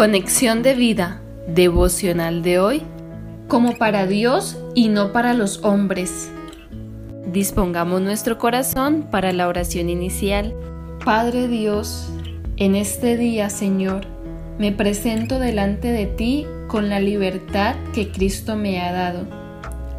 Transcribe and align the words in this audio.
Conexión 0.00 0.62
de 0.62 0.72
vida 0.72 1.20
devocional 1.46 2.42
de 2.42 2.58
hoy, 2.58 2.82
como 3.48 3.76
para 3.76 4.06
Dios 4.06 4.56
y 4.74 4.88
no 4.88 5.12
para 5.12 5.34
los 5.34 5.62
hombres. 5.62 6.30
Dispongamos 7.26 8.00
nuestro 8.00 8.38
corazón 8.38 9.08
para 9.10 9.34
la 9.34 9.46
oración 9.46 9.90
inicial. 9.90 10.54
Padre 11.04 11.48
Dios, 11.48 12.08
en 12.56 12.76
este 12.76 13.18
día, 13.18 13.50
Señor, 13.50 14.06
me 14.58 14.72
presento 14.72 15.38
delante 15.38 15.88
de 15.88 16.06
ti 16.06 16.46
con 16.66 16.88
la 16.88 16.98
libertad 16.98 17.74
que 17.92 18.10
Cristo 18.10 18.56
me 18.56 18.80
ha 18.80 18.92
dado, 18.92 19.26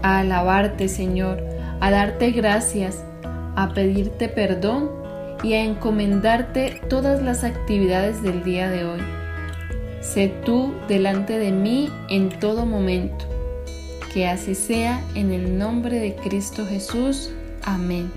a 0.02 0.22
alabarte, 0.22 0.88
Señor, 0.88 1.44
a 1.80 1.92
darte 1.92 2.32
gracias, 2.32 3.04
a 3.56 3.70
pedirte 3.76 4.30
perdón 4.30 4.90
y 5.44 5.54
a 5.54 5.64
encomendarte 5.64 6.82
todas 6.90 7.22
las 7.22 7.44
actividades 7.44 8.24
del 8.24 8.44
día 8.44 8.68
de 8.68 8.86
hoy. 8.86 9.02
Sé 10.02 10.34
tú 10.44 10.74
delante 10.88 11.38
de 11.38 11.52
mí 11.52 11.92
en 12.10 12.30
todo 12.30 12.66
momento. 12.66 13.26
Que 14.12 14.28
así 14.28 14.56
sea 14.56 15.02
en 15.14 15.32
el 15.32 15.60
nombre 15.60 16.00
de 16.00 16.16
Cristo 16.16 16.66
Jesús. 16.66 17.30
Amén. 17.64 18.12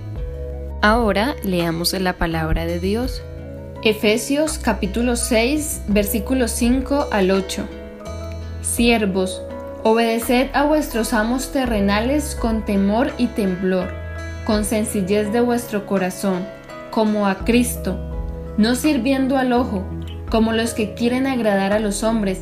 Ahora 0.80 1.37
leamos 1.45 1.93
la 1.93 2.15
palabra 2.15 2.65
de 2.65 2.80
Dios. 2.80 3.23
Efesios 3.83 4.57
capítulo 4.57 5.15
6 5.15 5.83
versículos 5.88 6.52
5 6.52 7.09
al 7.12 7.30
8. 7.30 7.69
Siervos, 8.62 9.43
obedeced 9.82 10.48
a 10.55 10.65
vuestros 10.65 11.12
amos 11.12 11.52
terrenales 11.52 12.35
con 12.35 12.65
temor 12.65 13.12
y 13.19 13.27
temblor, 13.27 13.93
con 14.46 14.65
sencillez 14.65 15.30
de 15.35 15.43
vuestro 15.43 15.85
corazón, 15.85 16.46
como 16.91 17.27
a 17.27 17.45
Cristo, 17.45 17.98
no 18.57 18.74
sirviendo 18.74 19.37
al 19.37 19.52
ojo, 19.52 19.85
como 20.34 20.52
los 20.52 20.74
que 20.74 20.95
quieren 20.95 21.29
agradar 21.29 21.73
a 21.73 21.79
los 21.79 22.02
hombres, 22.02 22.40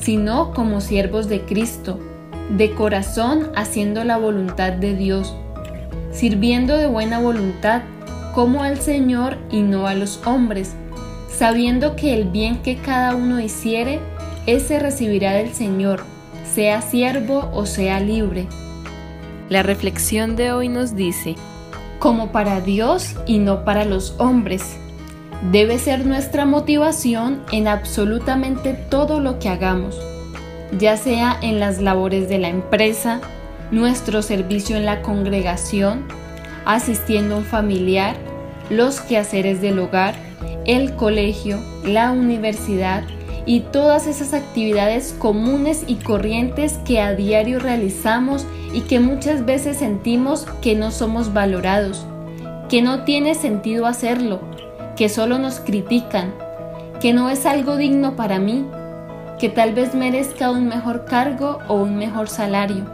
sino 0.00 0.54
como 0.54 0.80
siervos 0.80 1.28
de 1.28 1.42
Cristo, 1.42 2.00
de 2.48 2.70
corazón 2.70 3.50
haciendo 3.54 4.04
la 4.04 4.16
voluntad 4.16 4.72
de 4.72 4.96
Dios, 4.96 5.36
sirviendo 6.12 6.78
de 6.78 6.86
buena 6.86 7.20
voluntad 7.20 7.82
como 8.34 8.62
al 8.62 8.80
Señor 8.80 9.36
y 9.50 9.60
no 9.60 9.86
a 9.86 9.92
los 9.92 10.26
hombres, 10.26 10.72
sabiendo 11.28 11.94
que 11.94 12.14
el 12.14 12.24
bien 12.24 12.62
que 12.62 12.78
cada 12.78 13.14
uno 13.14 13.38
hiciere, 13.38 14.00
ese 14.46 14.78
recibirá 14.78 15.32
del 15.32 15.52
Señor, 15.52 16.04
sea 16.50 16.80
siervo 16.80 17.50
o 17.52 17.66
sea 17.66 18.00
libre. 18.00 18.46
La 19.50 19.62
reflexión 19.62 20.36
de 20.36 20.52
hoy 20.52 20.70
nos 20.70 20.96
dice, 20.96 21.34
como 21.98 22.32
para 22.32 22.62
Dios 22.62 23.14
y 23.26 23.40
no 23.40 23.62
para 23.66 23.84
los 23.84 24.14
hombres, 24.16 24.78
debe 25.42 25.78
ser 25.78 26.06
nuestra 26.06 26.46
motivación 26.46 27.42
en 27.52 27.68
absolutamente 27.68 28.74
todo 28.74 29.20
lo 29.20 29.38
que 29.38 29.48
hagamos, 29.48 29.98
ya 30.78 30.96
sea 30.96 31.36
en 31.42 31.60
las 31.60 31.80
labores 31.80 32.28
de 32.28 32.38
la 32.38 32.48
empresa, 32.48 33.20
nuestro 33.70 34.22
servicio 34.22 34.76
en 34.76 34.86
la 34.86 35.02
congregación, 35.02 36.06
asistiendo 36.64 37.34
a 37.34 37.38
un 37.38 37.44
familiar, 37.44 38.16
los 38.70 39.00
quehaceres 39.00 39.60
del 39.60 39.78
hogar, 39.78 40.14
el 40.64 40.94
colegio, 40.96 41.60
la 41.84 42.10
universidad 42.10 43.04
y 43.44 43.60
todas 43.60 44.08
esas 44.08 44.34
actividades 44.34 45.14
comunes 45.18 45.84
y 45.86 45.96
corrientes 45.96 46.74
que 46.84 47.00
a 47.00 47.14
diario 47.14 47.60
realizamos 47.60 48.44
y 48.72 48.80
que 48.80 48.98
muchas 48.98 49.46
veces 49.46 49.76
sentimos 49.76 50.46
que 50.60 50.74
no 50.74 50.90
somos 50.90 51.32
valorados, 51.32 52.04
que 52.68 52.82
no 52.82 53.04
tiene 53.04 53.36
sentido 53.36 53.86
hacerlo 53.86 54.55
que 54.96 55.08
solo 55.08 55.38
nos 55.38 55.60
critican, 55.60 56.34
que 57.00 57.12
no 57.12 57.28
es 57.28 57.46
algo 57.46 57.76
digno 57.76 58.16
para 58.16 58.38
mí, 58.38 58.66
que 59.38 59.48
tal 59.48 59.74
vez 59.74 59.94
merezca 59.94 60.50
un 60.50 60.66
mejor 60.66 61.04
cargo 61.04 61.58
o 61.68 61.74
un 61.74 61.96
mejor 61.96 62.28
salario. 62.28 62.84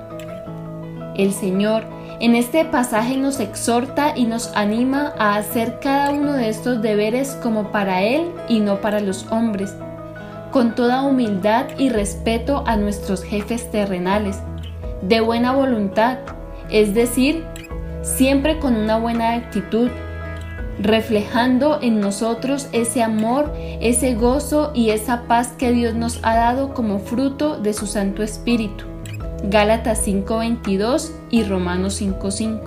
El 1.14 1.32
Señor 1.32 1.84
en 2.20 2.36
este 2.36 2.64
pasaje 2.64 3.16
nos 3.16 3.41
exhorta 3.41 4.12
y 4.16 4.26
nos 4.26 4.54
anima 4.54 5.12
a 5.18 5.36
hacer 5.36 5.78
cada 5.80 6.10
uno 6.12 6.34
de 6.34 6.48
estos 6.48 6.80
deberes 6.80 7.36
como 7.42 7.72
para 7.72 8.02
Él 8.02 8.30
y 8.48 8.60
no 8.60 8.80
para 8.80 9.00
los 9.00 9.26
hombres, 9.30 9.74
con 10.52 10.74
toda 10.74 11.02
humildad 11.02 11.66
y 11.78 11.88
respeto 11.88 12.62
a 12.66 12.76
nuestros 12.76 13.24
jefes 13.24 13.70
terrenales, 13.70 14.38
de 15.02 15.20
buena 15.20 15.52
voluntad, 15.52 16.18
es 16.70 16.94
decir, 16.94 17.44
siempre 18.02 18.58
con 18.58 18.76
una 18.76 18.98
buena 18.98 19.32
actitud, 19.32 19.88
reflejando 20.81 21.78
en 21.83 22.00
nosotros 22.00 22.69
ese 22.72 23.03
amor, 23.03 23.53
ese 23.81 24.15
gozo 24.15 24.72
y 24.75 24.91
esa 24.91 25.22
paz 25.22 25.53
que 25.59 25.72
Dios 25.72 25.94
nos 25.94 26.19
ha 26.22 26.34
dado 26.34 26.75
como 26.75 26.99
fruto 26.99 27.59
de 27.59 27.72
su 27.72 27.87
Santo 27.87 28.22
Espíritu. 28.22 28.84
Gálatas 29.44 30.06
5:22 30.06 31.12
y 31.31 31.44
Romanos 31.44 31.94
5:5. 32.00 32.60